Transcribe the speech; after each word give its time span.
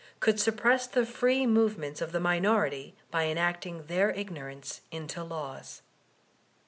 could 0.19 0.39
suppress 0.39 0.87
the 0.87 1.05
free 1.05 1.45
movements 1.45 2.01
of 2.01 2.11
the 2.11 2.19
minority 2.19 2.95
by 3.11 3.25
enacting 3.25 3.83
their 3.85 4.09
ignorance 4.09 4.81
into 4.89 5.23
laws. 5.23 5.83